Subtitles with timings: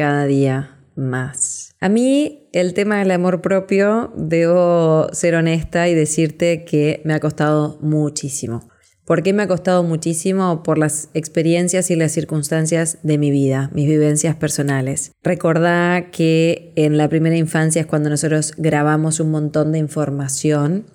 [0.00, 1.74] cada día más.
[1.78, 7.20] A mí el tema del amor propio, debo ser honesta y decirte que me ha
[7.20, 8.66] costado muchísimo.
[9.04, 10.62] ¿Por qué me ha costado muchísimo?
[10.62, 15.12] Por las experiencias y las circunstancias de mi vida, mis vivencias personales.
[15.22, 20.86] Recordá que en la primera infancia es cuando nosotros grabamos un montón de información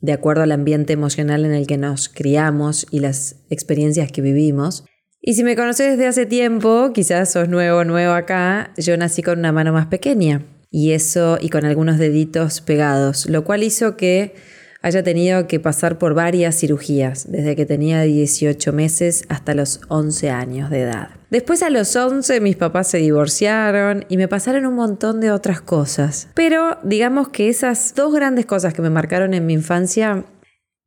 [0.00, 4.86] de acuerdo al ambiente emocional en el que nos criamos y las experiencias que vivimos.
[5.26, 9.22] Y si me conoces desde hace tiempo, quizás sos nuevo o nuevo acá, yo nací
[9.22, 13.96] con una mano más pequeña y eso y con algunos deditos pegados, lo cual hizo
[13.96, 14.34] que
[14.82, 20.28] haya tenido que pasar por varias cirugías, desde que tenía 18 meses hasta los 11
[20.28, 21.08] años de edad.
[21.30, 25.62] Después a los 11 mis papás se divorciaron y me pasaron un montón de otras
[25.62, 26.28] cosas.
[26.34, 30.26] Pero digamos que esas dos grandes cosas que me marcaron en mi infancia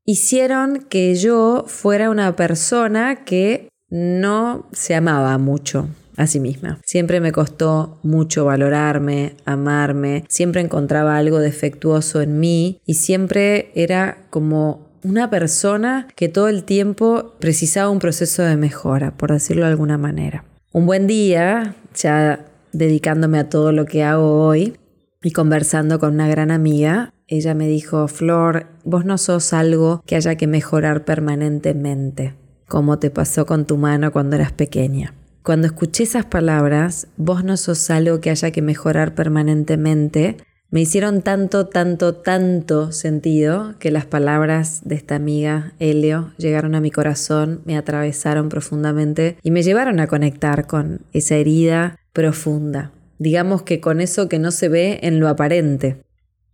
[0.05, 6.79] hicieron que yo fuera una persona que no se amaba mucho a sí misma.
[6.83, 14.17] Siempre me costó mucho valorarme, amarme, siempre encontraba algo defectuoso en mí y siempre era
[14.29, 19.71] como una persona que todo el tiempo precisaba un proceso de mejora, por decirlo de
[19.71, 20.43] alguna manera.
[20.73, 24.75] Un buen día, ya dedicándome a todo lo que hago hoy
[25.21, 30.15] y conversando con una gran amiga, ella me dijo, Flor, vos no sos algo que
[30.15, 32.35] haya que mejorar permanentemente,
[32.67, 35.13] como te pasó con tu mano cuando eras pequeña.
[35.43, 40.37] Cuando escuché esas palabras, vos no sos algo que haya que mejorar permanentemente,
[40.69, 46.81] me hicieron tanto, tanto, tanto sentido que las palabras de esta amiga, Helio, llegaron a
[46.81, 52.91] mi corazón, me atravesaron profundamente y me llevaron a conectar con esa herida profunda.
[53.17, 56.01] Digamos que con eso que no se ve en lo aparente.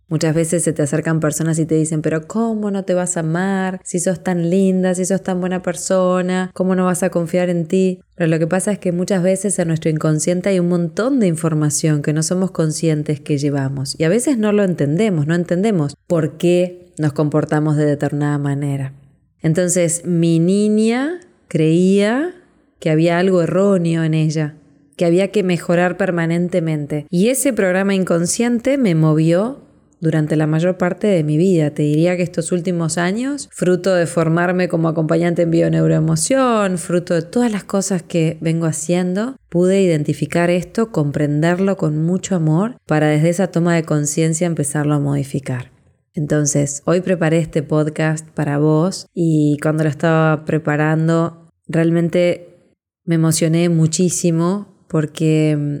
[0.08, 3.20] Muchas veces se te acercan personas y te dicen, pero ¿cómo no te vas a
[3.20, 3.80] amar?
[3.84, 7.66] Si sos tan linda, si sos tan buena persona, ¿cómo no vas a confiar en
[7.66, 8.00] ti?
[8.14, 11.26] Pero lo que pasa es que muchas veces en nuestro inconsciente hay un montón de
[11.26, 15.96] información que no somos conscientes que llevamos y a veces no lo entendemos, no entendemos
[16.06, 18.92] por qué nos comportamos de determinada manera.
[19.40, 22.34] Entonces mi niña creía
[22.78, 24.54] que había algo erróneo en ella,
[24.96, 27.06] que había que mejorar permanentemente.
[27.10, 29.63] Y ese programa inconsciente me movió
[30.04, 31.70] durante la mayor parte de mi vida.
[31.70, 37.22] Te diría que estos últimos años, fruto de formarme como acompañante en bioneuroemoción, fruto de
[37.22, 43.30] todas las cosas que vengo haciendo, pude identificar esto, comprenderlo con mucho amor para desde
[43.30, 45.72] esa toma de conciencia empezarlo a modificar.
[46.12, 52.70] Entonces, hoy preparé este podcast para vos y cuando lo estaba preparando, realmente
[53.04, 55.76] me emocioné muchísimo porque mm,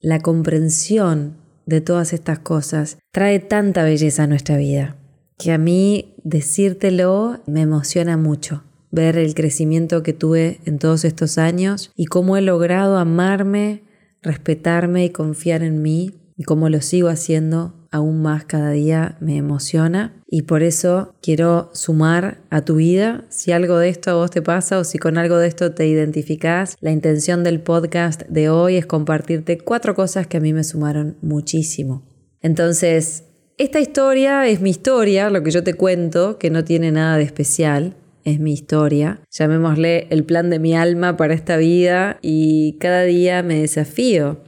[0.00, 4.96] la comprensión de todas estas cosas trae tanta belleza a nuestra vida
[5.38, 8.62] que a mí decírtelo me emociona mucho.
[8.90, 13.82] Ver el crecimiento que tuve en todos estos años y cómo he logrado amarme,
[14.22, 19.36] respetarme y confiar en mí y cómo lo sigo haciendo aún más cada día me
[19.36, 23.24] emociona y por eso quiero sumar a tu vida.
[23.28, 25.86] Si algo de esto a vos te pasa o si con algo de esto te
[25.86, 30.64] identificás, la intención del podcast de hoy es compartirte cuatro cosas que a mí me
[30.64, 32.04] sumaron muchísimo.
[32.40, 33.24] Entonces,
[33.58, 37.24] esta historia es mi historia, lo que yo te cuento, que no tiene nada de
[37.24, 37.94] especial.
[38.22, 39.20] Es mi historia.
[39.30, 44.40] Llamémosle el plan de mi alma para esta vida y cada día me desafío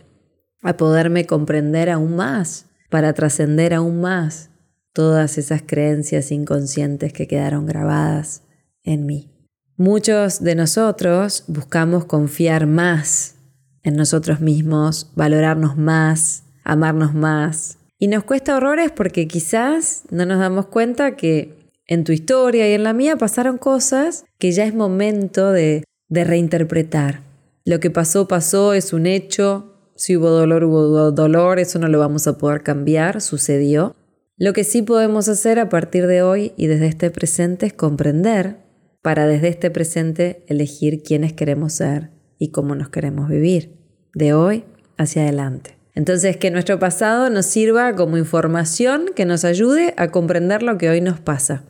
[0.62, 4.50] a poderme comprender aún más, para trascender aún más
[4.92, 8.42] todas esas creencias inconscientes que quedaron grabadas
[8.82, 9.30] en mí.
[9.76, 13.36] Muchos de nosotros buscamos confiar más
[13.84, 17.78] en nosotros mismos, valorarnos más, amarnos más.
[17.98, 22.74] Y nos cuesta horrores porque quizás no nos damos cuenta que en tu historia y
[22.74, 27.20] en la mía pasaron cosas que ya es momento de, reinterpretar.
[27.64, 29.77] Lo que pasó, pasó, es un hecho.
[29.98, 33.96] Si hubo dolor, hubo dolor, eso no lo vamos a poder cambiar, sucedió.
[34.36, 38.58] Lo que sí podemos hacer a partir de hoy y desde este presente es comprender
[39.02, 43.76] para desde este presente elegir quiénes queremos ser y cómo nos queremos vivir,
[44.14, 44.64] de hoy
[44.98, 45.76] hacia adelante.
[45.96, 50.90] Entonces, que nuestro pasado nos sirva como información que nos ayude a comprender lo que
[50.90, 51.64] hoy nos pasa.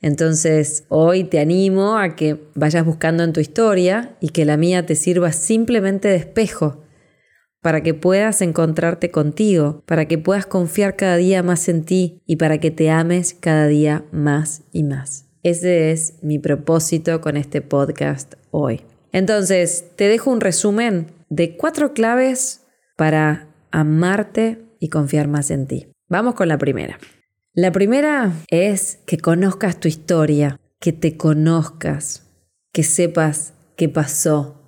[0.00, 4.86] Entonces, hoy te animo a que vayas buscando en tu historia y que la mía
[4.86, 6.83] te sirva simplemente de espejo
[7.64, 12.36] para que puedas encontrarte contigo, para que puedas confiar cada día más en ti y
[12.36, 15.30] para que te ames cada día más y más.
[15.42, 18.82] Ese es mi propósito con este podcast hoy.
[19.12, 22.66] Entonces, te dejo un resumen de cuatro claves
[22.98, 25.86] para amarte y confiar más en ti.
[26.10, 26.98] Vamos con la primera.
[27.54, 32.30] La primera es que conozcas tu historia, que te conozcas,
[32.74, 34.63] que sepas qué pasó,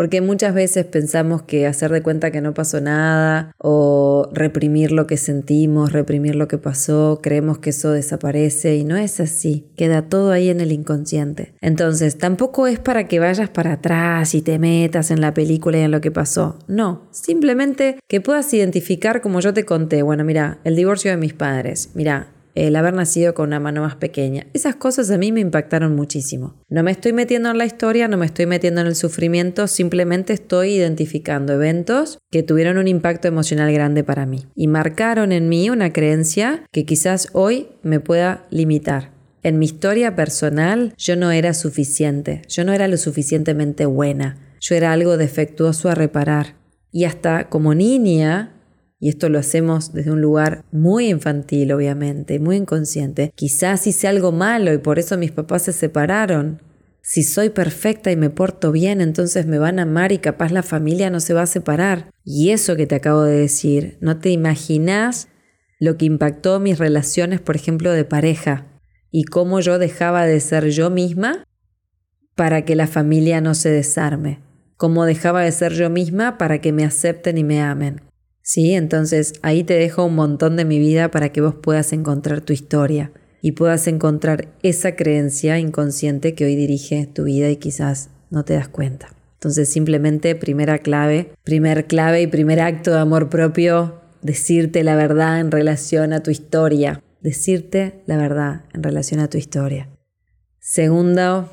[0.00, 5.06] porque muchas veces pensamos que hacer de cuenta que no pasó nada o reprimir lo
[5.06, 10.08] que sentimos, reprimir lo que pasó, creemos que eso desaparece y no es así, queda
[10.08, 11.52] todo ahí en el inconsciente.
[11.60, 15.82] Entonces, tampoco es para que vayas para atrás y te metas en la película y
[15.82, 20.60] en lo que pasó, no, simplemente que puedas identificar como yo te conté, bueno, mira,
[20.64, 24.46] el divorcio de mis padres, mira, el haber nacido con una mano más pequeña.
[24.52, 26.54] Esas cosas a mí me impactaron muchísimo.
[26.68, 30.32] No me estoy metiendo en la historia, no me estoy metiendo en el sufrimiento, simplemente
[30.32, 35.70] estoy identificando eventos que tuvieron un impacto emocional grande para mí y marcaron en mí
[35.70, 39.12] una creencia que quizás hoy me pueda limitar.
[39.42, 44.74] En mi historia personal yo no era suficiente, yo no era lo suficientemente buena, yo
[44.74, 46.56] era algo defectuoso a reparar.
[46.92, 48.59] Y hasta como niña
[49.00, 53.32] y esto lo hacemos desde un lugar muy infantil, obviamente, muy inconsciente.
[53.34, 56.60] Quizás hice algo malo y por eso mis papás se separaron.
[57.00, 60.62] Si soy perfecta y me porto bien, entonces me van a amar y capaz la
[60.62, 62.10] familia no se va a separar.
[62.24, 65.28] Y eso que te acabo de decir, no te imaginas
[65.78, 68.66] lo que impactó mis relaciones, por ejemplo, de pareja
[69.10, 71.44] y cómo yo dejaba de ser yo misma
[72.34, 74.40] para que la familia no se desarme,
[74.76, 78.09] cómo dejaba de ser yo misma para que me acepten y me amen.
[78.42, 78.74] ¿Sí?
[78.74, 82.52] Entonces ahí te dejo un montón de mi vida para que vos puedas encontrar tu
[82.52, 88.44] historia y puedas encontrar esa creencia inconsciente que hoy dirige tu vida y quizás no
[88.44, 89.14] te das cuenta.
[89.34, 95.40] Entonces simplemente primera clave, primer clave y primer acto de amor propio, decirte la verdad
[95.40, 97.02] en relación a tu historia.
[97.22, 99.88] Decirte la verdad en relación a tu historia.
[100.58, 101.50] Segundo,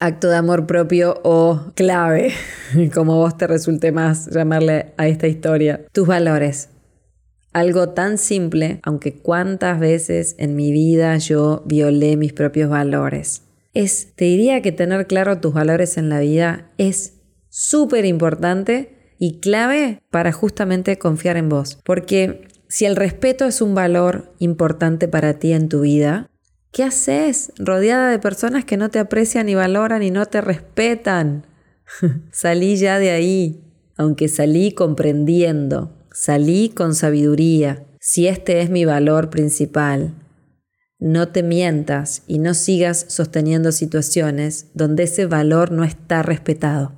[0.00, 2.32] acto de amor propio o clave,
[2.94, 6.70] como vos te resulte más llamarle a esta historia, tus valores.
[7.52, 13.42] Algo tan simple, aunque cuántas veces en mi vida yo violé mis propios valores.
[13.72, 17.14] Es, te diría que tener claro tus valores en la vida es
[17.48, 21.78] súper importante y clave para justamente confiar en vos.
[21.84, 26.28] Porque si el respeto es un valor importante para ti en tu vida,
[26.74, 31.46] ¿Qué haces rodeada de personas que no te aprecian y valoran y no te respetan?
[32.32, 33.62] salí ya de ahí,
[33.96, 40.14] aunque salí comprendiendo, salí con sabiduría, si este es mi valor principal.
[40.98, 46.90] No te mientas y no sigas sosteniendo situaciones donde ese valor no está respetado.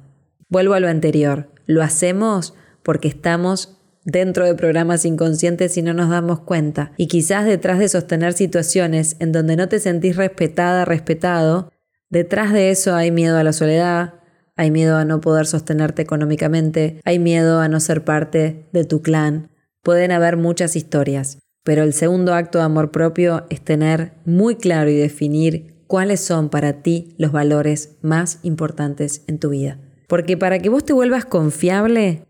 [0.48, 3.75] Vuelvo a lo anterior, lo hacemos porque estamos
[4.06, 6.92] dentro de programas inconscientes y no nos damos cuenta.
[6.96, 11.70] Y quizás detrás de sostener situaciones en donde no te sentís respetada, respetado,
[12.08, 14.14] detrás de eso hay miedo a la soledad,
[14.54, 19.02] hay miedo a no poder sostenerte económicamente, hay miedo a no ser parte de tu
[19.02, 19.50] clan.
[19.82, 24.88] Pueden haber muchas historias, pero el segundo acto de amor propio es tener muy claro
[24.88, 29.80] y definir cuáles son para ti los valores más importantes en tu vida.
[30.06, 32.25] Porque para que vos te vuelvas confiable,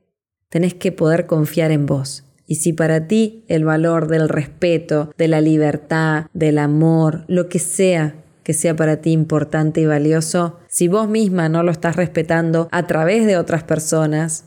[0.49, 2.25] tenés que poder confiar en vos.
[2.47, 7.59] Y si para ti el valor del respeto, de la libertad, del amor, lo que
[7.59, 12.69] sea que sea para ti importante y valioso, si vos misma no lo estás respetando
[12.71, 14.45] a través de otras personas,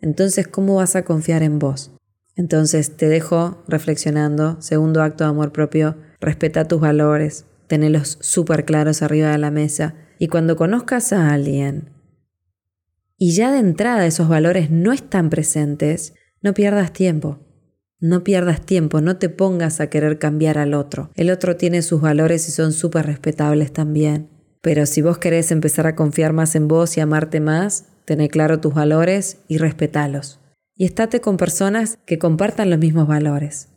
[0.00, 1.90] entonces ¿cómo vas a confiar en vos?
[2.34, 9.02] Entonces te dejo reflexionando, segundo acto de amor propio, respeta tus valores, tenelos súper claros
[9.02, 11.90] arriba de la mesa y cuando conozcas a alguien
[13.22, 17.38] y ya de entrada esos valores no están presentes, no pierdas tiempo.
[18.00, 21.12] No pierdas tiempo, no te pongas a querer cambiar al otro.
[21.14, 24.28] El otro tiene sus valores y son súper respetables también.
[24.60, 28.58] Pero si vos querés empezar a confiar más en vos y amarte más, tené claro
[28.58, 30.40] tus valores y respetalos.
[30.74, 33.68] Y estate con personas que compartan los mismos valores.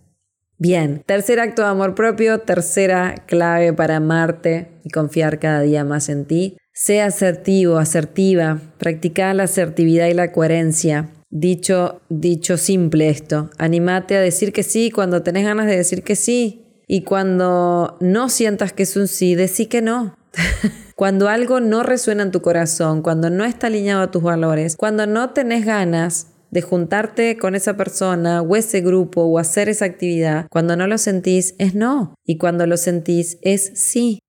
[0.58, 6.10] Bien, tercer acto de amor propio, tercera clave para amarte y confiar cada día más
[6.10, 6.58] en ti.
[6.78, 11.10] Sea asertivo, asertiva, practica la asertividad y la coherencia.
[11.30, 16.18] Dicho, dicho simple esto, animate a decir que sí cuando tenés ganas de decir que
[16.18, 16.84] sí.
[16.86, 20.18] Y cuando no sientas que es un sí, decí que no.
[20.98, 25.08] cuando algo no resuena en tu corazón, cuando no está alineado a tus valores, cuando
[25.08, 30.48] no tenés ganas de juntarte con esa persona o ese grupo o hacer esa actividad,
[30.50, 32.16] cuando no lo sentís es no.
[32.26, 34.20] Y cuando lo sentís es sí.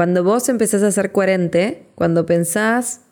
[0.00, 3.02] Cuando vos empezás a ser coherente, cuando pensás,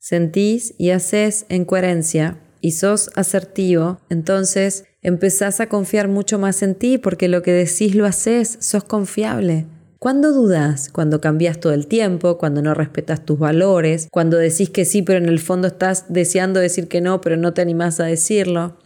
[0.00, 6.74] sentís y haces en coherencia, y sos asertivo, entonces empezás a confiar mucho más en
[6.74, 9.66] ti porque lo que decís lo haces, sos confiable.
[10.00, 10.88] ¿Cuándo dudas?
[10.92, 15.18] Cuando cambias todo el tiempo, cuando no respetas tus valores, cuando decís que sí, pero
[15.20, 18.76] en el fondo estás deseando decir que no, pero no te animás a decirlo.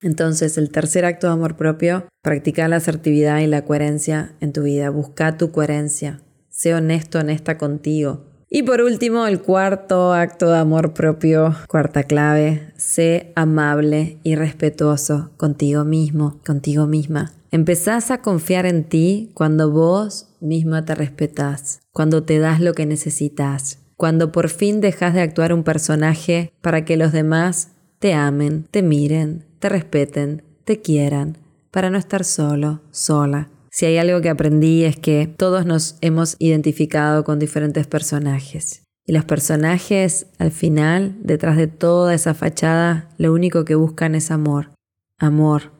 [0.00, 4.62] Entonces, el tercer acto de amor propio, practica la asertividad y la coherencia en tu
[4.62, 4.90] vida.
[4.90, 6.22] Busca tu coherencia.
[6.58, 8.24] Sé honesto, honesta contigo.
[8.50, 15.30] Y por último, el cuarto acto de amor propio, cuarta clave, sé amable y respetuoso
[15.36, 17.30] contigo mismo, contigo misma.
[17.52, 22.86] Empezás a confiar en ti cuando vos misma te respetás, cuando te das lo que
[22.86, 27.68] necesitas, cuando por fin dejas de actuar un personaje para que los demás
[28.00, 31.38] te amen, te miren, te respeten, te quieran,
[31.70, 33.48] para no estar solo, sola.
[33.78, 38.82] Si hay algo que aprendí es que todos nos hemos identificado con diferentes personajes.
[39.06, 44.32] Y los personajes, al final, detrás de toda esa fachada, lo único que buscan es
[44.32, 44.70] amor.
[45.16, 45.70] Amor.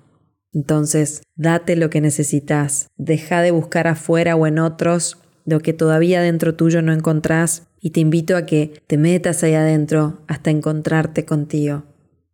[0.53, 2.87] Entonces, date lo que necesitas.
[2.99, 7.91] Deja de buscar afuera o en otros lo que todavía dentro tuyo no encontrás y
[7.91, 11.83] te invito a que te metas ahí adentro hasta encontrarte contigo.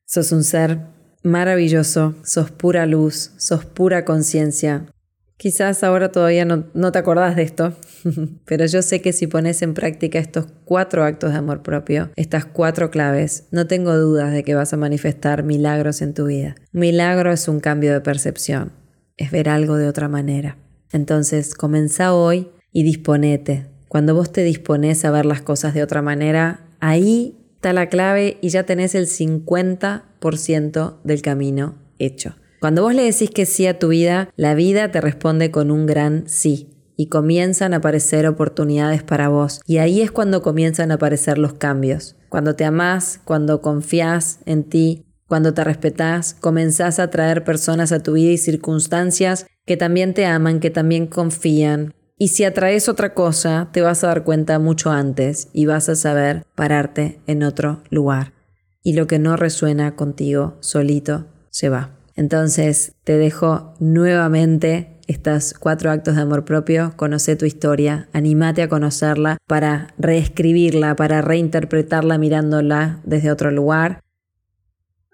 [0.05, 0.81] Sos un ser
[1.23, 4.91] maravilloso, sos pura luz, sos pura conciencia.
[5.37, 7.75] Quizás ahora todavía no, no, te acordás de esto,
[8.45, 12.45] pero yo sé que si pones en práctica estos cuatro actos de amor propio, estas
[12.45, 16.55] cuatro claves, no tengo dudas de que vas a manifestar milagros en tu vida.
[16.73, 18.73] Milagro es un cambio de percepción,
[19.17, 20.57] es ver algo de otra manera.
[20.93, 23.67] Entonces, comenzá hoy y disponete.
[23.89, 28.39] Cuando vos te dispones a ver las cosas de otra manera, ahí está la clave
[28.41, 32.37] y ya tenés el 50% del camino hecho.
[32.65, 35.85] Cuando vos le decís que sí a tu vida, la vida te responde con un
[35.85, 39.61] gran sí y comienzan a aparecer oportunidades para vos.
[39.67, 42.17] Y ahí es cuando comienzan a aparecer los cambios.
[42.31, 48.03] Cuando te amás, cuando confías en ti, cuando te respetás, comenzás a traer personas a
[48.03, 53.13] tu vida y circunstancias que también te aman, que también confían, y si atraes otra
[53.13, 57.83] cosa, te vas a dar cuenta mucho antes y vas a saber pararte en otro
[57.91, 58.33] lugar.
[58.83, 62.04] Y lo que no resuena contigo solito se va.
[62.17, 68.69] Entonces te dejo nuevamente estos cuatro actos de amor propio, conoce tu historia, animate a
[68.69, 74.01] conocerla para reescribirla, para reinterpretarla mirándola desde otro lugar.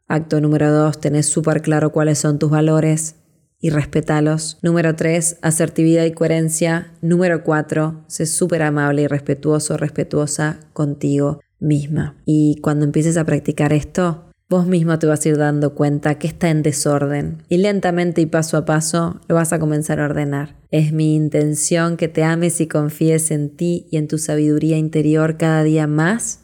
[0.07, 3.17] Acto número dos, tenés súper claro cuáles son tus valores,
[3.61, 4.59] y respetalos.
[4.63, 6.93] Número 3, asertividad y coherencia.
[7.03, 12.17] Número 4, sé súper amable y respetuoso, respetuosa contigo misma.
[12.25, 16.27] Y cuando empieces a practicar esto, vos mismo te vas a ir dando cuenta que
[16.27, 20.57] está en desorden y lentamente y paso a paso lo vas a comenzar a ordenar.
[20.71, 25.39] Es mi intención que te ames y confíes en ti y en tu sabiduría interior
[25.39, 26.41] cada día más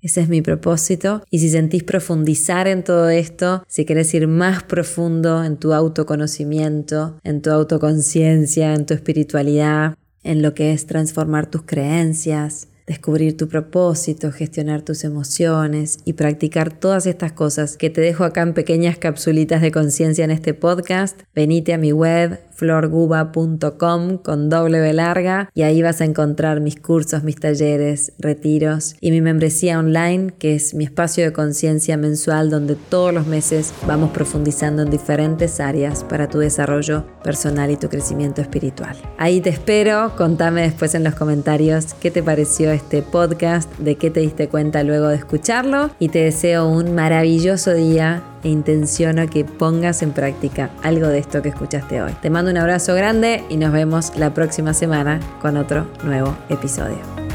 [0.00, 1.22] ese es mi propósito.
[1.30, 7.18] Y si sentís profundizar en todo esto, si querés ir más profundo en tu autoconocimiento,
[7.24, 13.48] en tu autoconciencia, en tu espiritualidad, en lo que es transformar tus creencias, descubrir tu
[13.48, 18.96] propósito, gestionar tus emociones y practicar todas estas cosas que te dejo acá en pequeñas
[18.96, 25.62] capsulitas de conciencia en este podcast, venite a mi web florguba.com con doble larga y
[25.62, 30.74] ahí vas a encontrar mis cursos, mis talleres, retiros y mi membresía online que es
[30.74, 36.28] mi espacio de conciencia mensual donde todos los meses vamos profundizando en diferentes áreas para
[36.28, 38.96] tu desarrollo personal y tu crecimiento espiritual.
[39.18, 44.10] Ahí te espero, contame después en los comentarios qué te pareció este podcast, de qué
[44.10, 49.44] te diste cuenta luego de escucharlo y te deseo un maravilloso día e intenciono que
[49.44, 52.12] pongas en práctica algo de esto que escuchaste hoy.
[52.22, 57.27] Te mando un abrazo grande y nos vemos la próxima semana con otro nuevo episodio.